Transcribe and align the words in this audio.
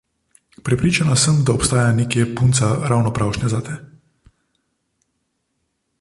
Prepričana 0.69 1.15
sem, 1.23 1.35
da 1.49 1.53
obstaja 1.59 1.91
nekje 1.99 2.25
punca 2.39 2.71
ravno 2.93 3.13
pravšnja 3.19 3.53
zate. 3.53 3.79